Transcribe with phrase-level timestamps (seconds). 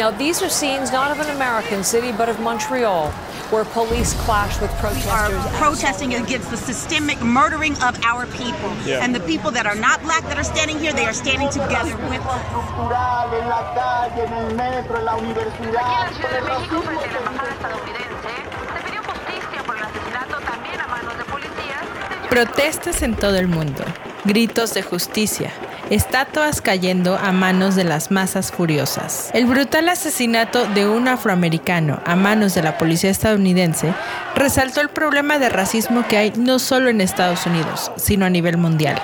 [0.00, 3.10] Now, these are scenes not of an American city, but of Montreal,
[3.52, 5.12] where police clash with protesters.
[5.12, 5.28] are
[5.60, 8.72] protesting against the systemic murdering of our people.
[8.86, 9.04] Yeah.
[9.04, 11.94] And the people that are not black that are standing here, they are standing together
[12.08, 12.40] with us.
[12.40, 16.12] estructural en la calle, en el metro, en la Aquí en la universidad.
[16.14, 18.30] Ciudad de México, frente a la embajada estadounidense,
[18.72, 21.82] se pidió justicia por el asesinato también a manos de policías
[22.22, 23.84] de Protestas en todo el mundo,
[24.24, 25.52] gritos de justicia,
[25.90, 29.30] estatuas cayendo a manos de las masas furiosas.
[29.34, 33.92] El brutal asesinato de un afroamericano a manos de la policía estadounidense
[34.36, 38.56] resaltó el problema de racismo que hay no solo en Estados Unidos, sino a nivel
[38.56, 39.02] mundial.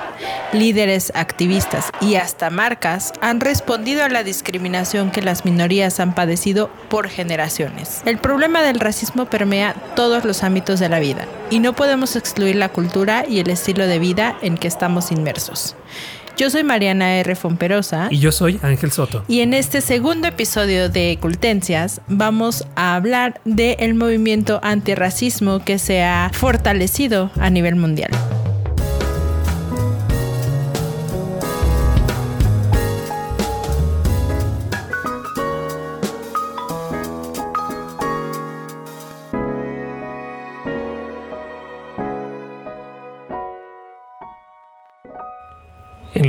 [0.52, 6.70] Líderes, activistas y hasta marcas han respondido a la discriminación que las minorías han padecido
[6.88, 8.02] por generaciones.
[8.04, 12.54] El problema del racismo permea todos los ámbitos de la vida y no podemos excluir
[12.54, 15.74] la cultura y el estilo de vida en que estamos inmersos.
[16.36, 17.34] Yo soy Mariana R.
[17.34, 19.24] Fomperosa Y yo soy Ángel Soto.
[19.26, 26.02] y en este segundo episodio de Cultencias vamos a hablar del movimiento antirracismo que se
[26.02, 28.10] ha fortalecido a nivel mundial.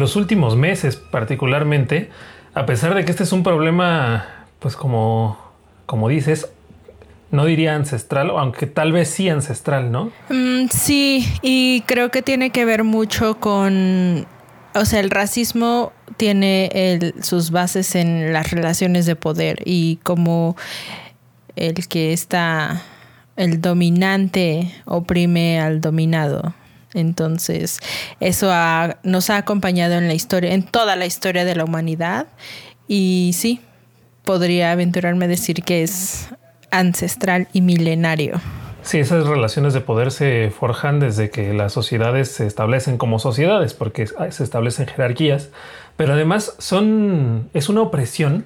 [0.08, 2.10] Los últimos meses, particularmente,
[2.54, 4.26] a pesar de que este es un problema,
[4.60, 5.38] pues como,
[5.86, 6.48] como dices,
[7.30, 10.14] no diría ancestral, aunque tal vez sí ancestral, ¿no?
[10.30, 14.26] Mm, sí, y creo que tiene que ver mucho con,
[14.74, 20.56] o sea, el racismo tiene el- sus bases en las relaciones de poder y como
[21.58, 22.82] el que está,
[23.36, 26.54] el dominante oprime al dominado.
[26.98, 27.80] Entonces,
[28.20, 28.52] eso
[29.04, 32.28] nos ha acompañado en la historia, en toda la historia de la humanidad.
[32.88, 33.62] Y sí,
[34.24, 36.30] podría aventurarme a decir que es
[36.72, 38.42] ancestral y milenario.
[38.82, 43.74] Sí, esas relaciones de poder se forjan desde que las sociedades se establecen como sociedades,
[43.74, 45.50] porque se establecen jerarquías,
[45.98, 48.46] pero además son, es una opresión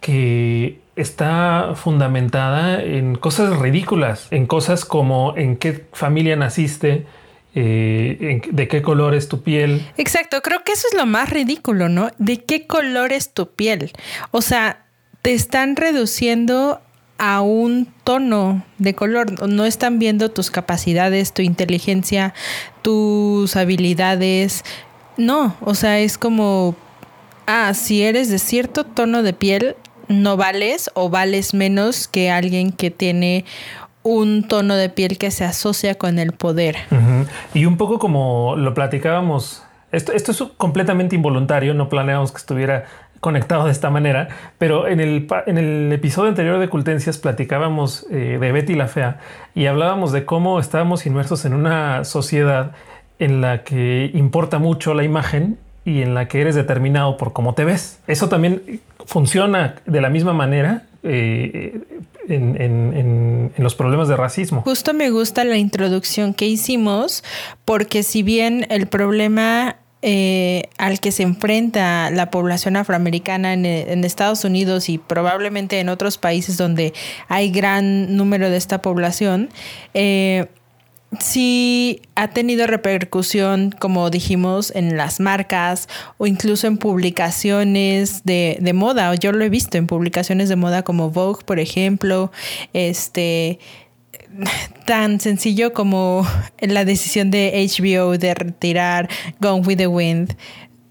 [0.00, 7.06] que está fundamentada en cosas ridículas, en cosas como en qué familia naciste,
[7.54, 9.86] eh, de qué color es tu piel.
[9.96, 12.10] Exacto, creo que eso es lo más ridículo, ¿no?
[12.18, 13.92] ¿De qué color es tu piel?
[14.30, 14.84] O sea,
[15.22, 16.80] te están reduciendo
[17.18, 22.32] a un tono de color, no están viendo tus capacidades, tu inteligencia,
[22.80, 24.64] tus habilidades.
[25.18, 26.74] No, o sea, es como,
[27.46, 29.76] ah, si eres de cierto tono de piel,
[30.08, 33.44] no vales o vales menos que alguien que tiene
[34.02, 36.76] un tono de piel que se asocia con el poder.
[37.54, 39.62] Y un poco como lo platicábamos,
[39.92, 42.84] esto, esto es completamente involuntario, no planeamos que estuviera
[43.20, 44.28] conectado de esta manera,
[44.58, 49.18] pero en el, en el episodio anterior de Cultencias platicábamos eh, de Betty la Fea
[49.54, 52.72] y hablábamos de cómo estábamos inmersos en una sociedad
[53.18, 57.54] en la que importa mucho la imagen y en la que eres determinado por cómo
[57.54, 58.00] te ves.
[58.06, 61.80] Eso también funciona de la misma manera eh,
[62.28, 64.62] en- en- en- los problemas de racismo.
[64.62, 67.22] Justo me gusta la introducción que hicimos,
[67.64, 74.02] porque si bien el problema eh, al que se enfrenta la población afroamericana en, en
[74.04, 76.94] Estados Unidos y probablemente en otros países donde
[77.28, 79.50] hay gran número de esta población,
[79.92, 80.46] eh,
[81.18, 85.88] sí ha tenido repercusión, como dijimos, en las marcas
[86.18, 89.14] o incluso en publicaciones de, de moda.
[89.16, 92.30] Yo lo he visto en publicaciones de moda como Vogue, por ejemplo.
[92.72, 93.58] Este
[94.86, 96.24] tan sencillo como
[96.60, 99.08] la decisión de HBO de retirar
[99.40, 100.36] Gone with the Wind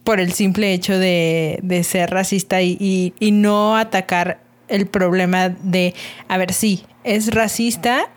[0.03, 5.49] por el simple hecho de, de ser racista y, y- y no atacar el problema
[5.49, 5.93] de,
[6.27, 8.09] a ver, sí, es racista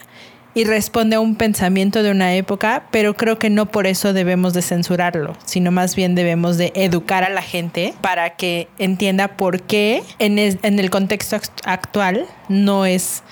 [0.55, 4.53] y responde a un pensamiento de una época, pero creo que no por eso debemos
[4.53, 9.63] de censurarlo, sino más bien debemos de educar a la gente para que entienda por
[9.63, 13.23] qué en, el contexto act- actual no es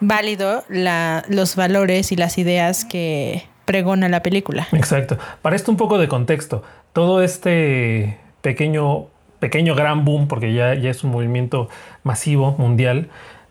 [0.00, 4.66] válido la- los valores y las ideas que pregona la película.
[4.72, 5.16] Exacto.
[5.42, 6.62] Para esto un poco de contexto,
[6.92, 9.06] todo este pequeño,
[9.38, 11.68] pequeño gran boom, porque ya, ya es un movimiento
[12.02, 13.08] masivo mundial,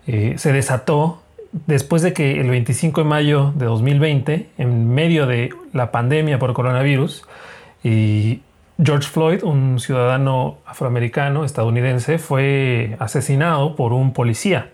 [0.07, 5.49] eh, se desató después de que el 25 de mayo de 2020, en medio de
[5.73, 7.25] la pandemia por coronavirus,
[7.83, 8.41] y
[8.81, 14.71] George Floyd, un ciudadano afroamericano estadounidense, fue asesinado por un policía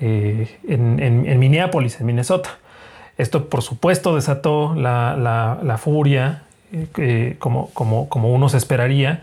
[0.00, 2.58] eh, en, Minneapolis, en Minnesota.
[3.16, 9.22] Esto, por supuesto, desató la, furia, eh, como uno se esperaría,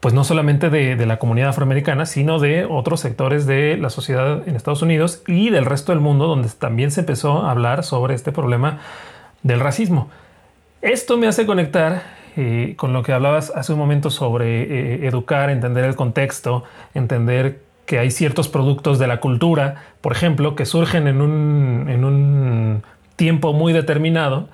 [0.00, 4.56] pues no solamente de, la comunidad afroamericana, sino de otros sectores de la sociedad en
[4.56, 8.32] Estados Unidos y del resto del mundo, donde también se empezó a hablar sobre este
[8.32, 8.78] problema
[9.42, 10.08] del racismo.
[10.80, 12.02] Esto me hace conectar
[12.36, 16.64] eh, con lo que hablabas hace un momento sobre eh, educar, entender el contexto,
[16.94, 22.82] entender que hay ciertos productos de la cultura, por ejemplo, que surgen en un
[23.16, 24.48] tiempo muy determinado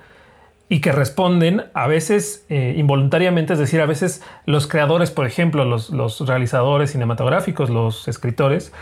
[0.69, 5.63] y que responden a veces eh, involuntariamente, es decir, a veces los creadores, por ejemplo,
[5.63, 8.73] los, los, realizadores cinematográficos, los escritores,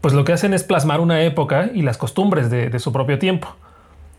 [0.00, 3.18] pues lo que hacen es plasmar una época y las costumbres de, de su propio
[3.18, 3.54] tiempo.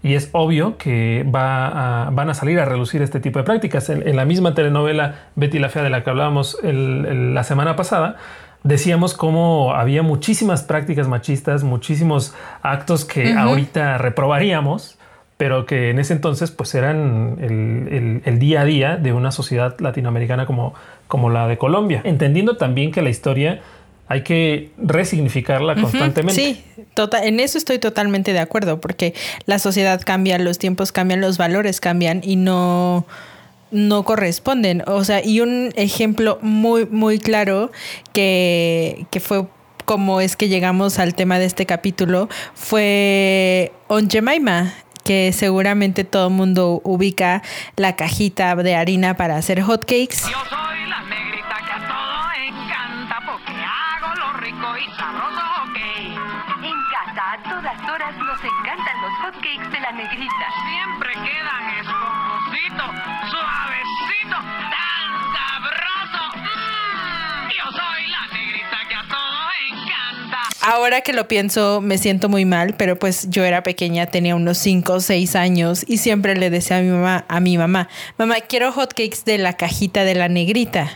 [0.03, 3.89] Y es obvio que va a, van a salir a relucir este tipo de prácticas.
[3.89, 7.43] En, en, la misma telenovela Betty la Fea de la que hablábamos el, el, la
[7.43, 8.17] semana pasada,
[8.63, 13.39] decíamos cómo había muchísimas prácticas machistas, muchísimos actos que uh -huh.
[13.39, 14.97] ahorita reprobaríamos,
[15.41, 19.31] pero que en ese entonces pues eran el, el, el, día a día de una
[19.31, 20.75] sociedad latinoamericana como,
[21.07, 22.01] como la de Colombia.
[22.03, 23.59] Entendiendo también que la historia
[24.07, 26.39] hay que resignificarla constantemente.
[26.39, 29.15] Sí, tota en eso estoy totalmente de acuerdo, porque
[29.47, 33.07] la sociedad cambia, los tiempos cambian, los valores cambian y no
[33.71, 34.83] no corresponden.
[34.85, 37.71] O sea, y un ejemplo muy, muy claro
[38.13, 39.47] que, que fue
[39.85, 44.75] como es que llegamos al tema de este capítulo fue On Jemima,
[45.11, 47.41] que seguramente todo el mundo ubica
[47.75, 50.23] la cajita de harina para hacer hotcakes.
[50.31, 56.15] Yo soy la negrita que a todo encanta porque hago lo rico y sabroso hotcake.
[56.63, 60.45] En casa a todas horas nos encantan los hotcakes de la negrita.
[60.69, 62.91] Siempre quedan esponjositos,
[63.31, 64.37] suavecito,
[64.71, 65.90] tan sabroso.
[70.63, 74.59] Ahora que lo pienso, me siento muy mal, pero pues yo era pequeña, tenía unos
[74.59, 78.35] 5 o 6 años y siempre le decía a mi mamá, a mi mamá, mamá,
[78.41, 80.91] quiero hotcakes de la cajita de la negrita.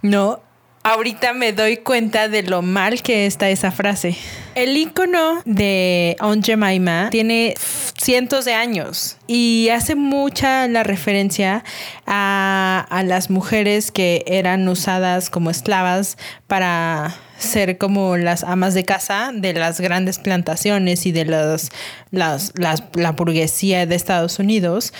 [0.00, 0.40] No,
[0.84, 4.16] ahorita me doy cuenta de lo mal que está esa frase.
[4.54, 11.62] El icono de On Jemima tiene cientos de años y hace mucha la referencia
[12.06, 16.16] a las mujeres que eran usadas como esclavas
[16.46, 21.70] para ser como las amas de casa de las grandes plantaciones y de las,
[22.10, 22.52] las,
[22.94, 24.92] la burguesía de Estados Unidos.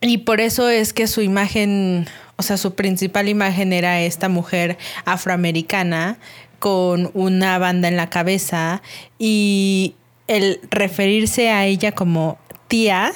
[0.00, 2.06] Y por eso es que su imagen,
[2.36, 6.18] o sea, su principal imagen era esta mujer afroamericana
[6.58, 8.82] con una banda en la cabeza
[9.18, 9.94] y
[10.26, 12.38] el referirse a ella como
[12.68, 13.12] tía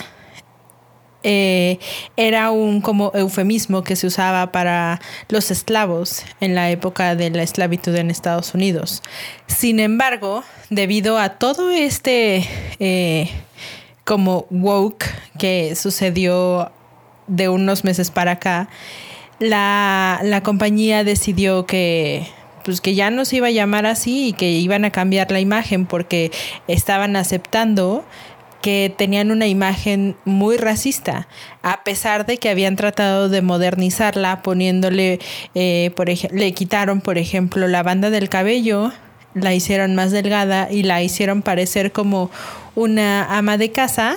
[1.22, 1.78] eh,
[2.17, 7.43] era un como eufemismo que se usaba para los esclavos en la época de la
[7.43, 9.02] esclavitud en Estados Unidos.
[9.46, 12.46] Sin embargo, debido a todo este
[12.78, 13.31] eh,
[14.05, 15.05] como woke
[15.38, 16.72] que sucedió
[17.26, 18.69] de unos meses para acá,
[19.38, 22.26] la, la compañía decidió que
[22.64, 25.40] pues que ya no se iba a llamar así y que iban a cambiar la
[25.40, 26.31] imagen porque
[26.69, 28.05] estaban aceptando
[28.61, 31.29] que tenían una imagen muy racista,
[31.62, 35.19] a pesar de que habían tratado de modernizarla poniéndole,
[35.55, 35.93] eh,
[36.33, 38.93] le quitaron, por ejemplo, la banda del cabello,
[39.35, 42.31] la hicieron más delgada y la hicieron parecer como
[42.75, 44.17] una ama de casa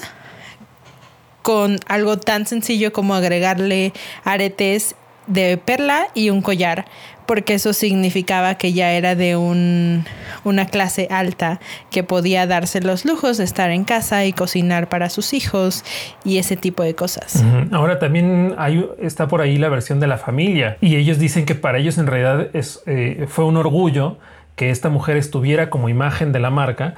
[1.41, 3.93] con algo tan sencillo como agregarle
[4.23, 4.95] aretes
[5.27, 6.85] de perla y un collar,
[7.25, 10.05] porque eso significaba que ya era de un,
[10.43, 15.09] una clase alta que podía darse los lujos de estar en casa y cocinar para
[15.09, 15.83] sus hijos
[16.23, 17.43] y ese tipo de cosas.
[17.71, 21.55] Ahora también hay, está por ahí la versión de la familia y ellos dicen que
[21.55, 24.17] para ellos en realidad es, eh, fue un orgullo
[24.55, 26.95] que esta mujer estuviera como imagen de la marca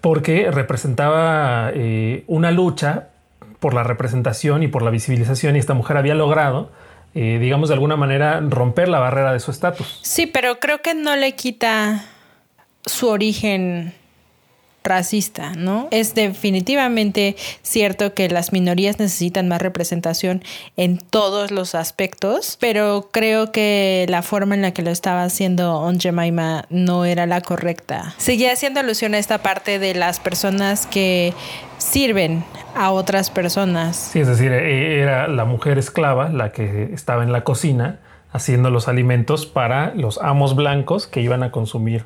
[0.00, 3.08] porque representaba eh, una lucha
[3.58, 6.70] por la representación y por la visibilización y esta mujer había logrado
[7.14, 9.98] eh, digamos, de alguna manera romper la barrera de su estatus.
[10.02, 12.04] Sí, pero creo que no le quita
[12.84, 13.94] su origen
[14.82, 15.88] racista, ¿no?
[15.90, 20.42] Es definitivamente cierto que las minorías necesitan más representación
[20.76, 25.76] en todos los aspectos, pero creo que la forma en la que lo estaba haciendo
[25.76, 28.14] On Jemima no era la correcta.
[28.16, 31.34] Seguía haciendo alusión a esta parte de las personas que
[31.78, 32.44] sirven
[32.74, 33.96] a otras personas.
[33.96, 38.00] Sí, es decir, era la mujer esclava la que estaba en la cocina
[38.32, 42.04] haciendo los alimentos para los amos blancos que iban a consumir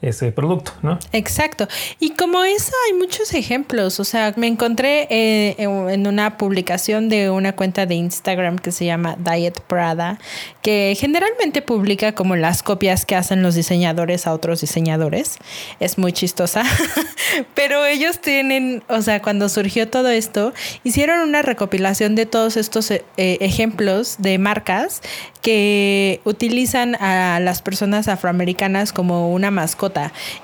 [0.00, 0.98] ese producto, ¿no?
[1.12, 1.66] Exacto.
[1.98, 3.98] Y como eso hay muchos ejemplos.
[3.98, 8.84] O sea, me encontré eh, en una publicación de una cuenta de Instagram que se
[8.84, 10.18] llama Diet Prada,
[10.62, 15.38] que generalmente publica como las copias que hacen los diseñadores a otros diseñadores.
[15.80, 16.62] Es muy chistosa.
[17.54, 20.52] Pero ellos tienen, o sea, cuando surgió todo esto,
[20.84, 25.02] hicieron una recopilación de todos estos eh, ejemplos de marcas
[25.42, 29.87] que utilizan a las personas afroamericanas como una mascota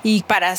[0.03, 0.55] y para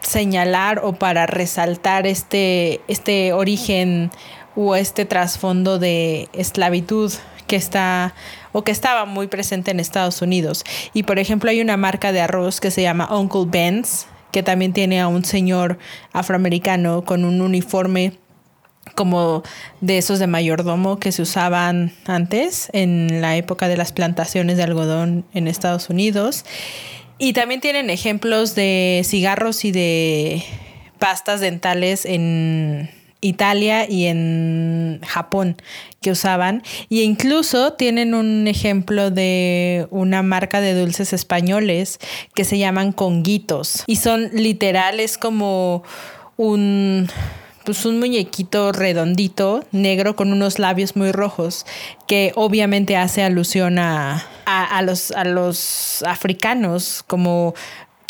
[0.00, 4.10] señalar o para resaltar este, este origen
[4.56, 7.12] o este trasfondo de esclavitud
[7.46, 8.14] que está
[8.52, 10.64] o que estaba muy presente en Estados Unidos.
[10.92, 14.72] Y por ejemplo hay una marca de arroz que se llama Uncle Ben's, que también
[14.72, 15.78] tiene a un señor
[16.12, 18.18] afroamericano con un uniforme
[18.94, 19.42] como
[19.80, 24.62] de esos de mayordomo que se usaban antes en la época de las plantaciones de
[24.62, 26.44] algodón en Estados Unidos.
[27.18, 30.42] Y también tienen ejemplos de cigarros y de
[30.98, 32.90] pastas dentales en
[33.20, 35.56] Italia y en Japón
[36.02, 36.62] que usaban.
[36.88, 41.98] Y incluso tienen un ejemplo de una marca de dulces españoles
[42.34, 43.84] que se llaman conguitos.
[43.86, 45.84] Y son literales como
[46.36, 47.08] un
[47.64, 51.66] pues un muñequito redondito, negro, con unos labios muy rojos,
[52.06, 57.54] que obviamente hace alusión a, a, los, a los africanos, como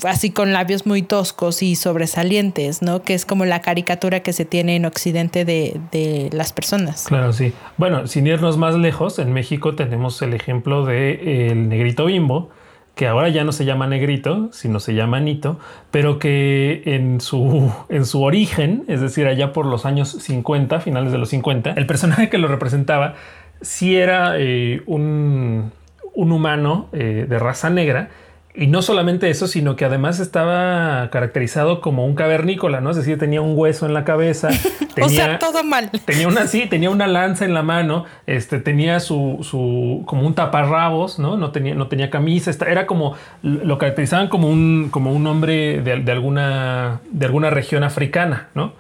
[0.02, 3.02] así con labios muy toscos y sobresalientes, ¿no?
[3.02, 7.04] Que es como la caricatura que se tiene en Occidente de, de las personas.
[7.06, 7.52] Claro, sí.
[7.76, 12.50] Bueno, sin irnos más lejos, en México tenemos el ejemplo de el negrito bimbo,
[12.94, 15.58] que ahora ya no se llama negrito, sino se llama Nito,
[15.90, 21.10] pero que en su, en su origen, es decir, allá por los años 50, finales
[21.10, 23.14] de los 50, el personaje que lo representaba
[23.60, 25.72] sí era eh, un,
[26.14, 28.10] un humano eh, de raza negra,
[28.56, 32.90] y no solamente eso, sino que además estaba caracterizado como un cavernícola, ¿no?
[32.90, 34.48] Es decir, tenía un hueso en la cabeza.
[34.94, 35.90] Tenía, o sea, todo mal.
[36.04, 40.34] Tenía una, sí, tenía una lanza en la mano, este, tenía su, su, como un
[40.34, 41.36] taparrabos, ¿no?
[41.36, 45.96] No tenía, no tenía camisa, era como, lo caracterizaban como un, como un hombre de,
[45.96, 48.74] de alguna, de alguna región africana, ¿no?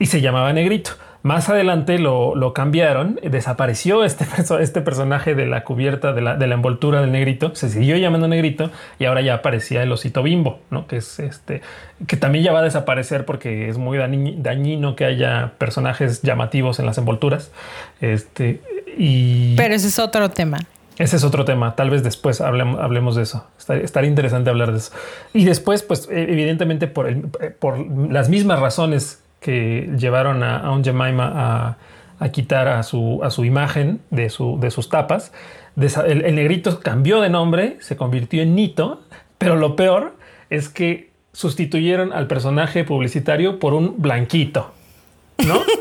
[0.00, 0.90] Y se llamaba Negrito.
[1.24, 6.36] Más adelante lo, lo cambiaron, desapareció este, perso- este personaje de la cubierta, de la,
[6.36, 10.22] de la envoltura del negrito, se siguió llamando negrito y ahora ya aparecía el osito
[10.24, 10.86] bimbo, ¿no?
[10.88, 11.62] Que es este,
[12.08, 16.80] que también ya va a desaparecer porque es muy dañi- dañino que haya personajes llamativos
[16.80, 17.52] en las envolturas.
[18.00, 18.60] Este,
[18.98, 20.58] y Pero ese es otro tema.
[20.98, 21.76] ese es otro tema.
[21.76, 23.46] Tal vez después hablemos, hablemos de eso.
[23.58, 24.92] Estaría, estaría interesante hablar de eso.
[25.32, 27.78] Y después, pues, eh, evidentemente, por, el- eh, por
[28.10, 31.76] las mismas razones que llevaron a, a un Jemima a,
[32.18, 35.32] a quitar a su, a su imagen de, su, de sus tapas,
[35.76, 39.02] desa- el, el negrito cambió de nombre, se convirtió en Nito,
[39.38, 40.14] pero lo peor
[40.48, 44.72] es que sustituyeron al personaje publicitario por un blanquito.
[45.46, 45.54] ¿no?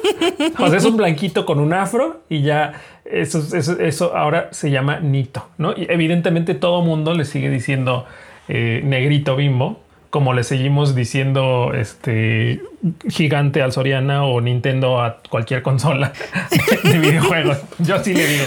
[0.59, 2.73] O sea, es un blanquito con un afro y ya
[3.05, 5.71] eso, eso, eso ahora se llama Nito, ¿no?
[5.71, 8.05] Y evidentemente todo mundo le sigue diciendo
[8.47, 9.79] eh, negrito bimbo,
[10.11, 12.61] como le seguimos diciendo este
[13.09, 16.11] gigante al Soriana o Nintendo a cualquier consola
[16.83, 17.57] de videojuegos.
[17.79, 18.45] Yo sí le digo.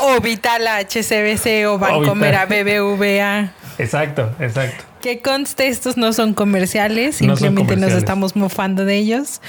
[0.00, 3.52] O Vital HCBC o Bancomer a BBVA.
[3.78, 4.84] Exacto, exacto.
[5.00, 9.40] Que conste, estos no son comerciales, No son simplemente nos estamos mofando de ellos.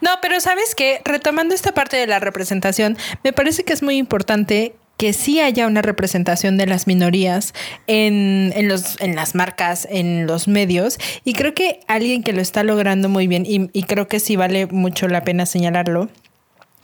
[0.00, 3.96] No, pero sabes que retomando esta parte de la representación, me parece que es muy
[3.96, 7.54] importante que sí haya una representación de las minorías
[7.88, 10.96] en, en los, en las marcas, en los medios.
[11.24, 14.66] Y creo que alguien que lo está logrando muy bien, y, creo que sí vale
[14.66, 16.08] mucho la pena señalarlo,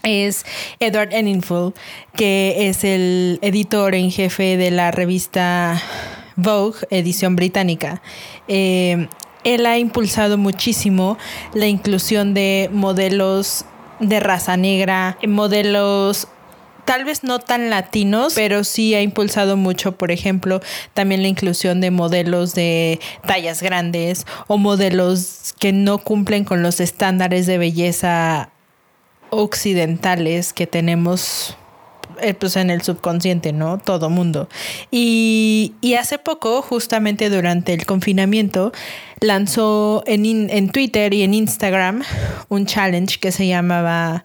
[0.02, 0.44] es
[0.80, 1.74] Edward Enninful,
[2.16, 5.80] que es el editor en jefe de la revista
[6.34, 8.02] Vogue, edición británica.
[8.48, 9.06] Eh,
[9.44, 11.18] él ha impulsado muchísimo
[11.54, 13.64] la inclusión de modelos
[14.00, 16.26] de raza negra, modelos
[16.88, 20.62] tal vez no tan latinos, pero sí ha impulsado mucho, por ejemplo,
[20.94, 26.80] también la inclusión de modelos de tallas grandes o modelos que no cumplen con los
[26.80, 28.48] estándares de belleza
[29.28, 31.58] occidentales que tenemos
[32.22, 33.76] eh, pues en el subconsciente, ¿no?
[33.76, 34.48] Todo mundo.
[34.90, 38.72] Y, hace poco, justamente durante el confinamiento,
[39.20, 42.02] lanzó en, en Twitter y en Instagram
[42.48, 44.24] un challenge que se llamaba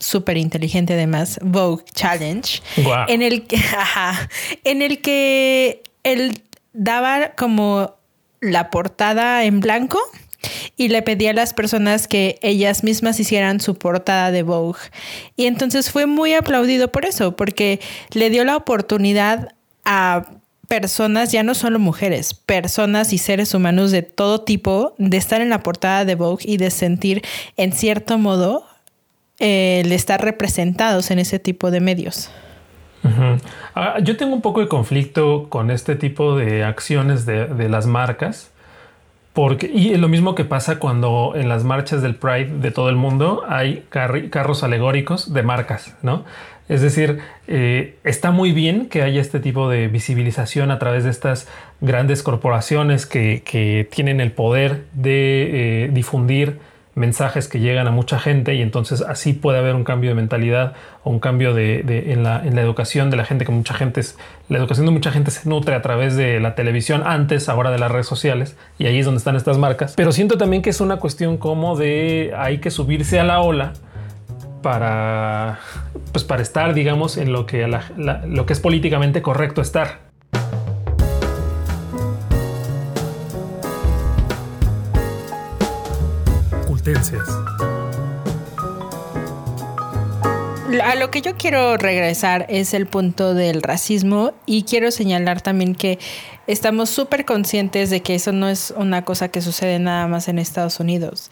[0.00, 2.62] súper inteligente además, Vogue Challenge,
[3.08, 4.28] en el que, ajá,
[4.64, 7.94] en el que él daba como
[8.40, 9.98] la portada en blanco
[10.76, 14.78] y le pedía a las personas que ellas mismas hicieran su portada de Vogue.
[15.36, 17.80] Y entonces fue muy aplaudido por eso, porque
[18.12, 20.24] le dio la oportunidad a
[20.68, 25.48] personas, ya no solo mujeres, personas y seres humanos de todo tipo, de estar en
[25.48, 27.22] la portada de Vogue y de sentir
[27.56, 28.67] en cierto modo
[29.38, 32.30] el estar representados en ese tipo de medios.
[33.74, 37.86] Ah, yo tengo un poco de conflicto con este tipo de acciones de, de las
[37.86, 38.50] marcas.
[39.32, 42.88] Porque, y es lo mismo que pasa cuando en las marchas del Pride de todo
[42.88, 46.24] el mundo hay carros alegóricos de marcas, ¿no?
[46.68, 51.10] Es decir, eh, está muy bien que haya este tipo de visibilización a través de
[51.10, 51.46] estas
[51.80, 56.58] grandes corporaciones que, que tienen el poder de eh, difundir
[56.98, 60.74] mensajes que llegan a mucha gente y entonces así puede haber un cambio de mentalidad
[61.04, 61.80] o un cambio de,
[62.12, 64.92] en, la, en la educación de la gente que mucha gente es, la educación de
[64.92, 68.56] mucha gente se nutre a través de la televisión antes ahora de las redes sociales
[68.78, 69.94] y ahí es donde están estas marcas.
[69.96, 73.72] Pero siento también que es una cuestión como de hay que subirse a la ola
[74.62, 75.58] para
[76.12, 80.07] pues para estar digamos en lo que la- la- lo que es políticamente correcto estar
[90.82, 95.74] A lo que yo quiero regresar es el punto del racismo y quiero señalar también
[95.74, 95.98] que
[96.46, 100.38] estamos súper conscientes de que eso no es una cosa que sucede nada más en
[100.38, 101.30] Estados Unidos.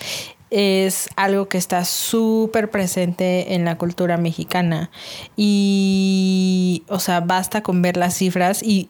[0.51, 4.91] Es algo que está súper presente en la cultura mexicana
[5.37, 8.89] y, o sea, basta con ver las cifras y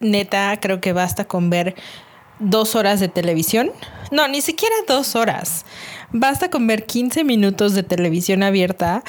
[0.00, 1.74] neta creo que basta con ver
[2.38, 3.70] dos horas de televisión.
[4.10, 5.64] No, ni siquiera dos horas.
[6.12, 9.02] Basta con ver 15 minutos de televisión abierta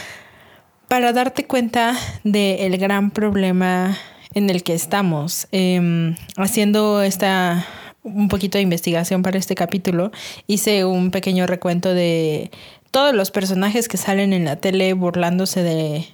[0.88, 3.98] para darte cuenta del gran problema
[4.34, 5.48] en el que estamos.
[5.52, 7.66] Eh, haciendo esta
[8.04, 10.12] un poquito de investigación para este capítulo,
[10.48, 12.52] hice un pequeño recuento de
[12.92, 16.08] todos los personajes que salen en la tele burlándose de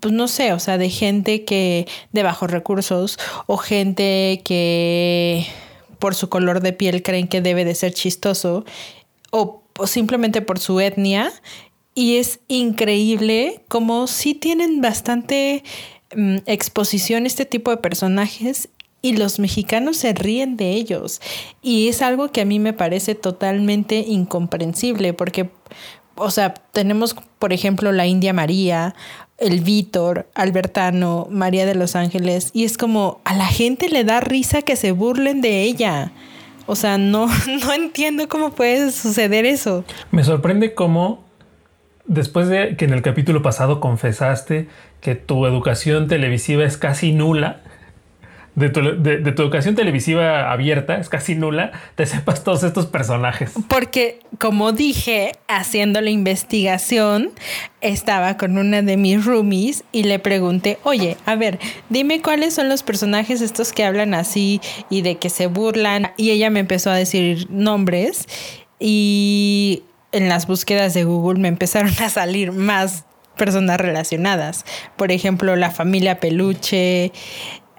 [0.00, 5.46] pues no sé, o sea, de gente que de bajos recursos o gente que
[6.02, 8.64] por su color de piel creen que debe de ser chistoso
[9.30, 11.32] o, simplemente por su etnia
[11.94, 15.62] y es increíble como sí tienen bastante
[16.16, 18.68] mm, exposición este tipo de personajes
[19.00, 21.20] y los mexicanos se ríen de ellos.
[21.62, 25.50] Y es algo que a mí me parece totalmente incomprensible porque,
[26.16, 28.94] o sea, tenemos, por ejemplo, la India María,
[29.38, 34.20] el Víctor, Albertano, María de los Ángeles, y es como a la gente le da
[34.20, 36.12] risa que se burlen de ella.
[36.66, 37.26] O sea, no,
[37.64, 39.84] no entiendo cómo puede suceder eso.
[40.10, 41.24] Me sorprende cómo,
[42.06, 44.68] después de que en el capítulo pasado confesaste
[45.00, 47.62] que tu educación televisiva es casi nula,
[48.54, 53.52] de tu, de- tu educación televisiva abierta es casi nula, te sepas todos estos personajes.
[53.68, 57.30] Porque, como dije, haciendo la investigación,
[57.80, 62.68] estaba con una de mis roomies y le pregunté, oye, a ver, dime cuáles son
[62.68, 64.60] los personajes estos que hablan así
[64.90, 66.12] y de que se burlan.
[66.16, 68.26] Y ella me empezó a decir nombres
[68.78, 73.04] y en las búsquedas de Google me empezaron a salir más
[73.36, 74.64] personas relacionadas.
[74.96, 77.12] Por ejemplo, la familia Peluche.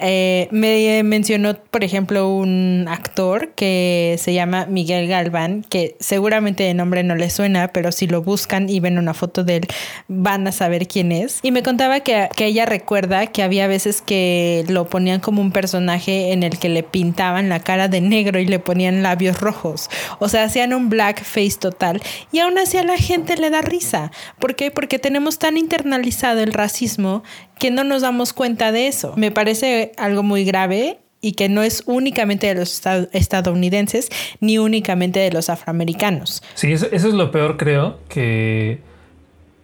[0.05, 6.73] Eh, me mencionó, por ejemplo, un actor que se llama Miguel Galván, que seguramente de
[6.73, 9.67] nombre no le suena, pero si lo buscan y ven una foto de él,
[10.09, 11.39] van a saber quién es.
[11.41, 15.53] Y me contaba que, que ella recuerda que había veces que lo ponían como un
[15.53, 19.89] personaje en el que le pintaban la cara de negro y le ponían labios rojos.
[20.19, 22.01] O sea, hacían un blackface total.
[22.33, 24.11] Y aún así a la gente le da risa.
[24.37, 24.69] ¿Por qué?
[24.69, 27.23] Porque tenemos tan internalizado el racismo
[27.59, 29.13] que no nos damos cuenta de eso.
[29.15, 34.09] Me parece algo muy grave y que no es únicamente de los estad- estadounidenses
[34.41, 36.43] ni únicamente de los afroamericanos.
[36.55, 38.79] Sí, eso, eso es lo peor, creo, que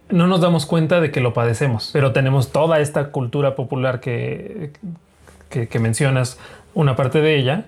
[0.08, 4.70] no nos damos cuenta de que lo padecemos, pero tenemos toda esta cultura popular que,
[5.50, 6.38] que, que mencionas,
[6.74, 7.66] una parte de ella,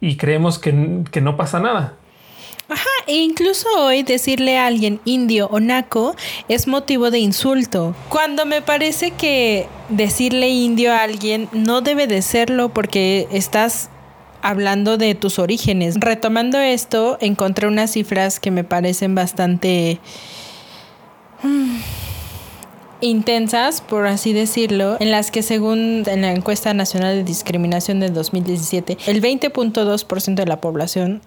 [0.00, 1.94] y creemos que, que no pasa nada.
[3.08, 6.14] E incluso hoy decirle a alguien indio o naco
[6.46, 7.96] es motivo de insulto.
[8.10, 13.88] Cuando me parece que decirle indio a alguien no debe de serlo porque estás
[14.42, 15.96] hablando de tus orígenes.
[15.98, 20.00] Retomando esto, encontré unas cifras que me parecen bastante
[21.42, 21.78] mm,
[23.00, 28.12] intensas, por así decirlo, en las que según en la encuesta nacional de discriminación del
[28.12, 31.22] 2017, el 20.2% de la población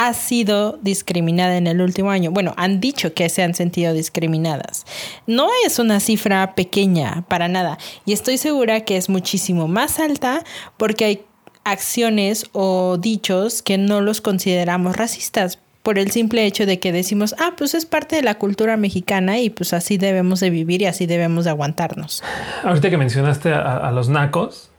[0.00, 2.30] ha sido discriminada en el último año.
[2.30, 4.86] Bueno, han dicho que se han sentido discriminadas.
[5.26, 7.76] No es una cifra pequeña para nada.
[8.06, 10.42] Y estoy segura que es muchísimo más alta
[10.78, 11.22] porque hay
[11.64, 17.34] acciones o dichos que no los consideramos racistas por el simple hecho de que decimos,
[17.38, 20.86] ah, pues es parte de la cultura mexicana y pues así debemos de vivir y
[20.86, 22.22] así debemos de aguantarnos.
[22.64, 24.70] Ahorita que mencionaste a, a los nacos,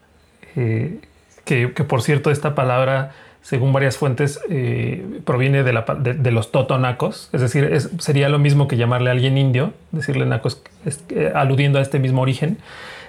[0.56, 1.00] eh,
[1.46, 6.52] que, que por cierto esta palabra según varias fuentes, eh, proviene de, la, de, los
[6.52, 10.62] totonacos, es decir, es, sería lo mismo que llamarle a alguien indio, decirle nacos,
[11.10, 12.60] eh, aludiendo a este mismo origen.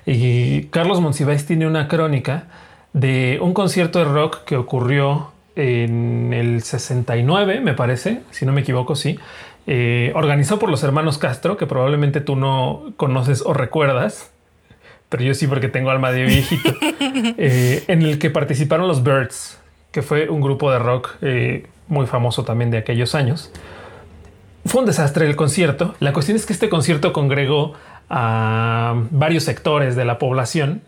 [0.07, 2.45] Y Carlos Monsiváis tiene una crónica
[2.93, 8.63] de un concierto de rock que ocurrió en el 69, me parece, si no me
[8.63, 9.19] equivoco, sí,
[9.67, 14.33] eh, organizado por los hermanos Castro, que probablemente tú no conoces o recuerdas,
[15.11, 16.75] pero yo sí porque tengo alma de viejito,
[17.37, 19.62] en el que participaron los Birds
[19.93, 23.53] que fue un grupo de rock eh, muy famoso también de aquellos años.
[24.65, 25.95] Fue un desastre el concierto.
[26.01, 27.75] La cuestión es que este concierto congregó
[28.09, 30.83] a varios sectores de la población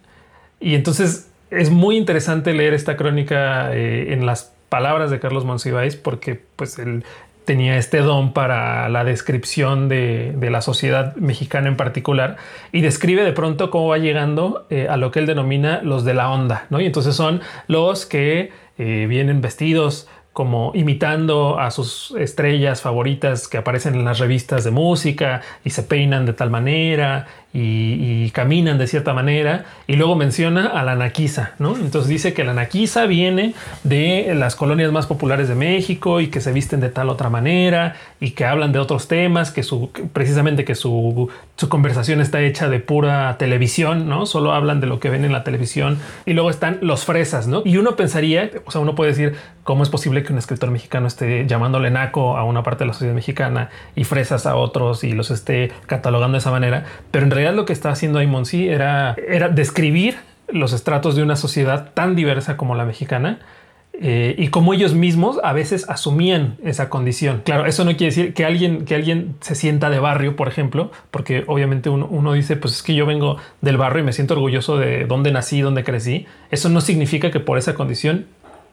[0.61, 5.97] y entonces es muy interesante leer esta crónica eh, en las palabras de Carlos Monsiváis
[5.97, 7.05] porque pues él
[7.45, 12.37] tenía este don para la descripción de, la sociedad mexicana en particular
[12.73, 16.15] y describe de pronto cómo va llegando eh, a lo que él denomina los de
[16.15, 16.81] la onda, ¿no?
[16.81, 23.57] Y entonces son los que eh, vienen vestidos como imitando a sus estrellas favoritas que
[23.57, 28.89] aparecen en las revistas de música y se peinan de tal manera y, caminan de
[28.89, 31.77] cierta manera y luego menciona a la naquiza, ¿no?
[31.77, 36.41] Entonces dice que la naquiza viene de las colonias más populares de México y que
[36.41, 40.65] se visten de tal otra manera y que hablan de otros temas, que su, precisamente
[40.65, 44.27] que su, su conversación está hecha de pura televisión, ¿no?
[44.27, 47.63] Solo hablan de lo que ven en la televisión y luego están los fresas, ¿no?
[47.65, 51.07] Y uno pensaría, o sea, uno puede decir, ¿cómo es posible que un escritor mexicano
[51.07, 55.13] esté llamándole naco a una parte de la sociedad mexicana y fresas a otros y
[55.13, 56.85] los esté catalogando de esa manera?
[57.13, 60.17] Pero en realidad lo que estaba haciendo Aymonsi era, era describir
[60.49, 63.41] los estratos de una sociedad tan diversa como la mexicana
[64.01, 67.43] eh, y cómo ellos mismos a veces asumían esa condición.
[67.45, 70.91] Claro, eso no quiere decir que alguien, que alguien se sienta de barrio, por ejemplo,
[71.13, 74.79] porque obviamente uno, dice, pues es que yo vengo del barrio y me siento orgulloso
[74.79, 76.27] de dónde nací, dónde crecí.
[76.51, 78.27] Eso no significa que por esa condición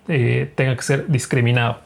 [0.08, 1.80] eh, tenga que ser discriminado.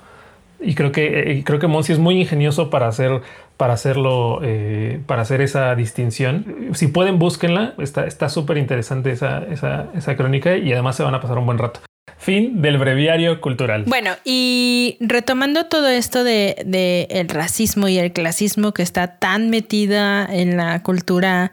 [0.61, 3.21] Y creo que, eh, creo que Monsi es muy ingenioso para hacer
[3.57, 6.69] para hacerlo, eh, para hacer esa distinción.
[6.73, 7.73] Si pueden, búsquenla.
[7.77, 11.57] Está súper interesante esa, esa, esa crónica y además se van a pasar un buen
[11.57, 11.79] rato.
[12.17, 13.83] Fin del breviario cultural.
[13.87, 19.49] Bueno, y retomando todo esto de, de, el racismo y el clasismo que está tan
[19.49, 21.51] metida en la cultura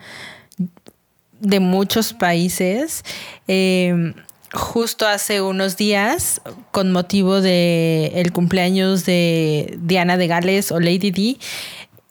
[1.40, 3.04] de muchos países,
[3.48, 4.14] eh,
[4.52, 11.10] justo hace unos días, con motivo de el cumpleaños de Diana de Gales o Lady
[11.10, 11.38] Di,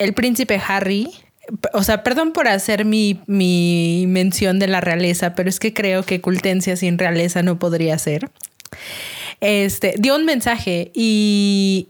[0.01, 1.11] el príncipe Harry,
[1.73, 3.21] o sea, perdón por hacer mi,
[4.07, 8.31] mención de la realeza, pero es que creo que Cultencia sin realeza no podría ser.
[9.41, 11.89] Este dio un mensaje y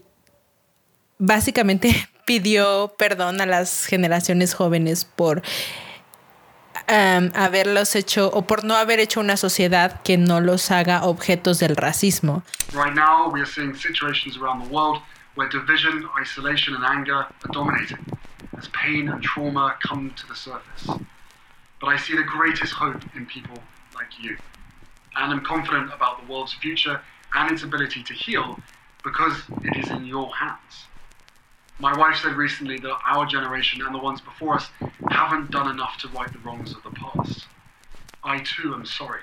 [1.18, 1.94] básicamente
[2.26, 5.42] pidió perdón a las generaciones jóvenes por
[6.92, 11.58] um, haberlos hecho o por no haber hecho una sociedad que no los haga objetos
[11.58, 12.42] del racismo.
[12.74, 15.00] Right now we are seeing situations around the world
[15.34, 18.04] where division, isolation, and anger are dominating
[18.58, 20.86] as pain and trauma come to the surface.
[21.80, 23.56] But I see the greatest hope in people
[23.94, 24.36] like you,
[25.16, 27.00] and I am confident about the world's future
[27.34, 28.58] and its ability to heal
[29.02, 30.91] because it is in your hands.
[31.82, 34.70] My wife said recently that our generation and the ones before us
[35.10, 37.48] haven't done enough to right the wrongs of the past.
[38.22, 39.22] I too am sorry.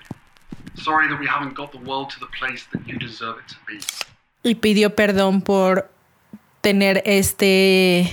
[0.75, 3.55] Sorry that we haven't got the world to the place that you deserve it to
[3.65, 3.79] be.
[4.43, 5.89] Y pidió perdón por
[6.59, 8.11] tener este,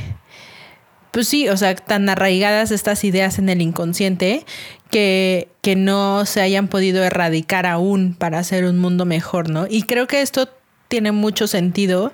[1.11, 4.47] pues sí, o sea, tan arraigadas estas ideas en el inconsciente
[4.93, 9.67] que, que no se hayan podido erradicar aún para hacer un mundo mejor, ¿no?
[9.69, 10.49] Y creo que esto
[10.87, 12.13] tiene mucho sentido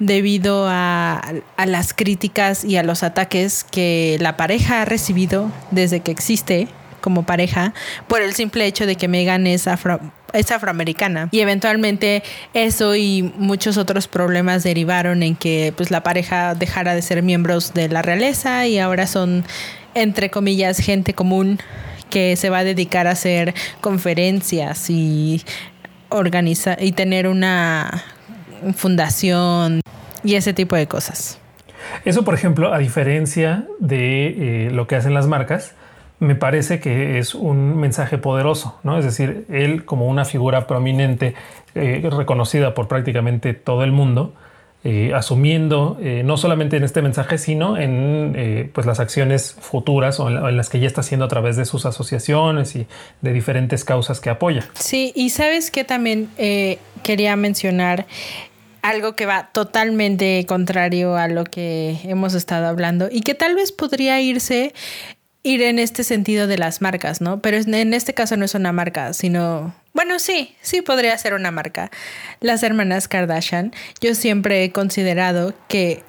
[0.00, 1.22] debido a,
[1.56, 6.68] a, las críticas y a los ataques que la pareja ha recibido desde que existe
[7.00, 7.74] como pareja
[8.08, 10.00] por el simple hecho de que Megan es afro,
[10.32, 11.28] es afroamericana.
[11.30, 12.22] Y eventualmente
[12.54, 17.74] eso y muchos otros problemas derivaron en que pues la pareja dejara de ser miembros
[17.74, 19.44] de la realeza y ahora son
[19.94, 21.58] entre comillas gente común
[22.10, 25.42] que se va a dedicar a hacer conferencias y
[26.08, 28.04] organizar y tener una
[28.76, 29.80] fundación
[30.24, 31.38] y ese tipo de cosas.
[32.04, 35.74] Eso, por ejemplo, a diferencia de eh, lo que hacen las marcas,
[36.20, 38.98] me parece que es un mensaje poderoso, ¿no?
[38.98, 41.34] Es decir, él como una figura prominente,
[41.74, 44.34] eh, reconocida por prácticamente todo el mundo,
[44.84, 50.28] eh, asumiendo eh, no solamente en este mensaje, sino en pues las acciones futuras o
[50.28, 52.86] en, las que ya está haciendo a través de sus asociaciones y
[53.20, 54.66] de diferentes causas que apoya.
[54.74, 56.28] Sí, y sabes que también
[57.02, 58.06] quería mencionar
[58.82, 63.72] algo que va totalmente contrario a lo que hemos estado hablando y que tal vez
[63.72, 64.72] podría irse
[65.42, 67.40] ir en este sentido de las marcas, ¿no?
[67.40, 71.50] Pero en este caso no es una marca, sino Bueno, sí, sí podría ser una
[71.50, 71.90] marca.
[72.40, 76.02] Las hermanas Kardashian, yo siempre he considerado que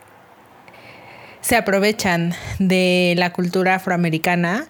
[1.41, 4.67] se aprovechan de la cultura afroamericana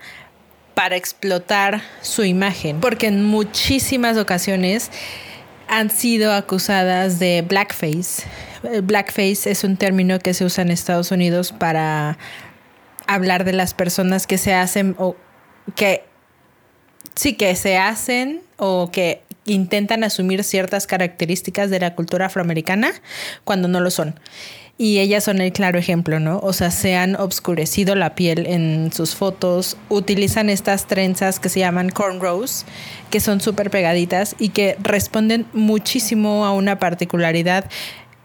[0.74, 4.90] para explotar su imagen, porque en muchísimas ocasiones
[5.72, 8.24] han sido acusadas de blackface.
[8.62, 12.18] El Blackface es un término que se usa en Estados Unidos para
[13.08, 15.16] hablar de las personas que se hacen o
[15.76, 16.04] que
[17.16, 22.92] sí que se hacen o que intentan asumir ciertas características de la cultura afroamericana
[23.46, 24.20] cuando no lo son.
[24.78, 26.40] Y ellas son el claro ejemplo, ¿no?
[26.40, 31.60] O sea, se han obscurecido la piel en sus fotos, utilizan estas trenzas que se
[31.60, 32.66] llaman cornrows,
[33.12, 37.70] que son súper pegaditas y que responden muchísimo a una particularidad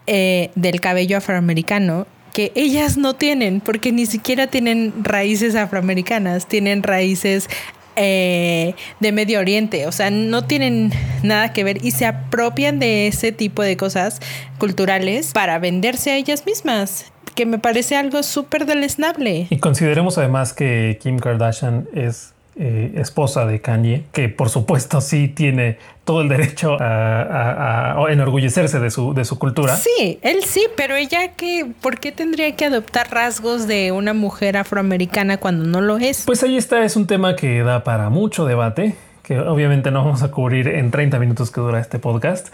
[0.07, 6.83] eh, del cabello afroamericano que ellas no tienen, porque ni siquiera tienen raíces afroamericanas, tienen
[6.83, 7.49] raíces
[7.97, 10.91] eh, de Medio Oriente, o sea, no tienen
[11.23, 14.19] nada que ver y se apropian de ese tipo de cosas
[14.59, 19.45] culturales para venderse a ellas mismas que me parece algo súper deleznable.
[19.51, 25.27] Y consideremos además que Kim Kardashian es eh, esposa de Kanye, que por supuesto sí
[25.27, 29.75] tiene todo el derecho a, enorgullecerse de su, de su cultura.
[29.75, 34.57] Sí, él sí, pero ella que, ¿por qué tendría que adoptar rasgos de una mujer
[34.57, 36.23] afroamericana cuando no lo es?
[36.25, 40.23] Pues ahí está, es un tema que da para mucho debate, que obviamente no vamos
[40.23, 42.47] a cubrir en 30 minutos que dura este podcast.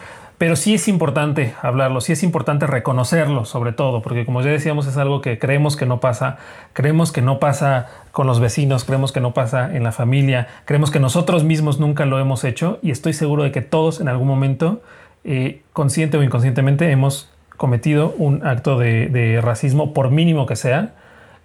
[0.43, 4.86] Pero sí es importante hablarlo, sí es importante reconocerlo sobre todo, porque como ya decíamos
[4.88, 6.36] es algo que creemos que no pasa,
[6.73, 10.91] creemos que no pasa con los vecinos, creemos que no pasa en la familia, creemos
[10.91, 14.27] que nosotros mismos nunca lo hemos hecho y estoy seguro de que todos en algún
[14.27, 14.82] momento,
[15.23, 20.93] eh, consciente o inconscientemente, hemos cometido un acto de, racismo, por mínimo que sea,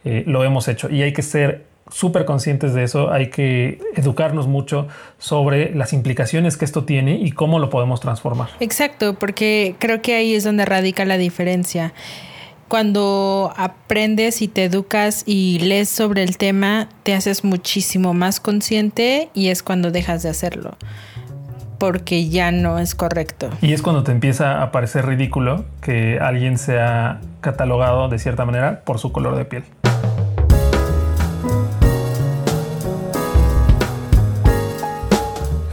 [0.05, 0.91] eh, lo hemos hecho.
[0.91, 6.57] Y hay que ser súper conscientes de eso, hay que educarnos mucho sobre las implicaciones
[6.57, 8.51] que esto tiene y cómo lo podemos transformar.
[8.61, 11.93] Exacto, porque creo que ahí es donde radica la diferencia.
[12.69, 19.31] Cuando aprendes y te educas y lees sobre el tema, te haces muchísimo más consciente
[19.33, 20.77] y es cuando dejas de hacerlo
[21.79, 23.51] porque ya no es correcto.
[23.63, 28.81] Y es cuando te empieza a parecer ridículo que alguien sea catalogado de cierta manera
[28.85, 29.65] por su color de piel.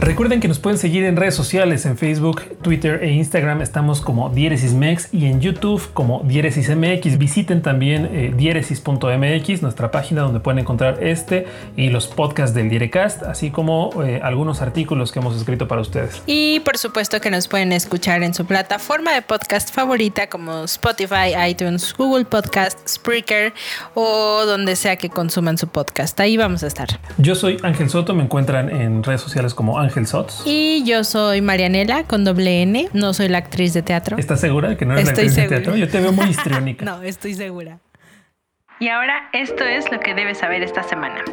[0.06, 4.28] Recuerden que nos pueden seguir en redes sociales, en Facebook, Twitter e Instagram estamos como
[4.28, 7.18] DiéresisMex y en YouTube como DiéresisMX.
[7.18, 13.24] Visiten también eh, dieresis.mx, nuestra página donde pueden encontrar este y los podcasts del Direcast,
[13.24, 16.22] así como eh, algunos artículos que hemos escrito para ustedes.
[16.24, 21.34] Y por supuesto que nos pueden escuchar en su plataforma de podcast favorita como Spotify,
[21.48, 23.52] iTunes, Google Podcast, Spreaker
[23.94, 26.20] o donde sea que consuman su podcast.
[26.20, 27.00] Ahí vamos a estar.
[27.18, 30.42] Yo soy Ángel Soto, me encuentran en redes sociales como Ángel Sots.
[30.44, 32.88] Y yo soy Marianela con doble N.
[32.92, 34.18] No soy la actriz de teatro.
[34.18, 35.76] ¿Estás segura que no eres la actriz de teatro?
[35.76, 36.84] Yo te veo muy histriónica.
[36.84, 37.78] no, estoy segura.
[38.78, 41.24] Y ahora esto es lo que debes saber esta semana.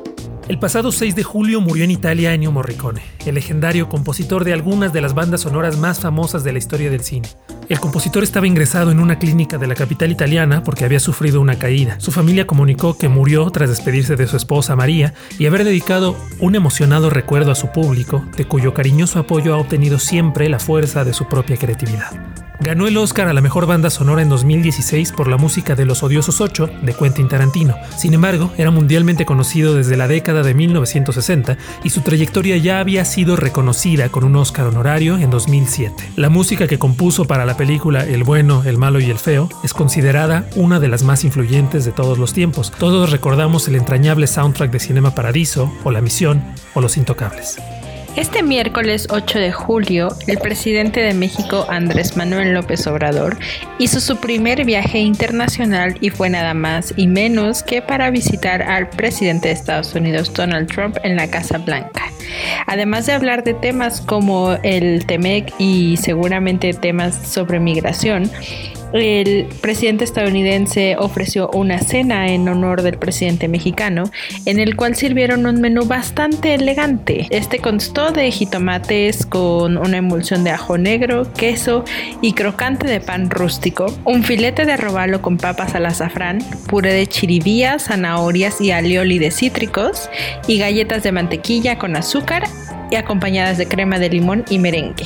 [0.50, 4.92] El pasado 6 de julio murió en Italia Ennio Morricone, el legendario compositor de algunas
[4.92, 7.30] de las bandas sonoras más famosas de la historia del cine.
[7.70, 11.58] El compositor estaba ingresado en una clínica de la capital italiana porque había sufrido una
[11.58, 11.98] caída.
[12.02, 16.56] Su familia comunicó que murió tras despedirse de su esposa María y haber dedicado un
[16.56, 21.14] emocionado recuerdo a su público, de cuyo cariñoso apoyo ha obtenido siempre la fuerza de
[21.14, 22.12] su propia creatividad.
[22.64, 26.02] Ganó el Oscar a la mejor banda sonora en 2016 por la música de Los
[26.02, 27.76] Odiosos 8 de Quentin Tarantino.
[27.98, 33.06] Sin embargo, era mundialmente conocido desde la década de 1960 y su trayectoria ya había
[33.06, 36.14] sido reconocida con un Oscar honorario en 2007.
[36.16, 39.74] La música que compuso para la película El bueno, el malo y el feo es
[39.74, 42.72] considerada una de las más influyentes de todos los tiempos.
[42.72, 46.44] Todos recordamos el entrañable soundtrack de Cinema Paradiso, o La Misión,
[46.74, 47.58] o Los Intocables.
[48.16, 53.40] Este miércoles 8 de julio, el presidente de México, Andrés Manuel López Obrador,
[53.80, 58.88] hizo su primer viaje internacional y fue nada más y menos que para visitar al
[58.90, 62.04] presidente de Estados Unidos, Donald Trump, en la Casa Blanca.
[62.68, 68.30] Además de hablar de temas como el TEMEC y seguramente temas sobre migración,
[68.94, 74.04] el presidente estadounidense ofreció una cena en honor del presidente mexicano,
[74.46, 77.28] en el cual sirvieron un menú bastante elegante.
[77.32, 81.84] Este constó de jitomates con una emulsión de ajo negro, queso
[82.22, 87.08] y crocante de pan rústico, un filete de robalo con papas al azafrán, puré de
[87.08, 90.10] chiribía, zanahorias y alioli de cítricos
[90.48, 92.44] y galletas de mantequilla con azúcar
[92.92, 95.06] y acompañadas de crema de limón y merengue.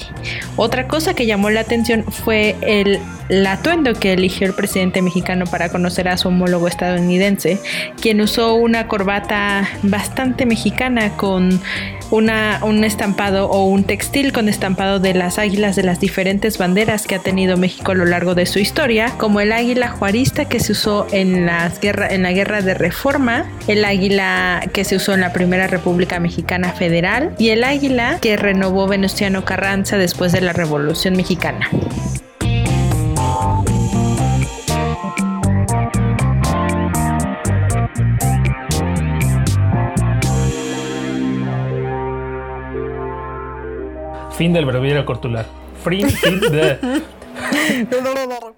[0.57, 5.45] Otra cosa que llamó la atención fue el el atuendo que eligió el presidente mexicano
[5.45, 7.59] para conocer a su homólogo estadounidense,
[8.01, 11.61] quien usó una corbata bastante mexicana con
[12.09, 17.15] un estampado o un textil con estampado de las águilas de las diferentes banderas que
[17.15, 20.71] ha tenido México a lo largo de su historia, como el águila juarista que se
[20.71, 25.67] usó en, en la guerra de reforma, el águila que se usó en la primera
[25.67, 31.69] República Mexicana Federal y el águila que renovó Venustiano Carranza después de la Revolución Mexicana.
[44.37, 45.45] Fin del breviario cortular.
[45.83, 46.77] Fin, fin de...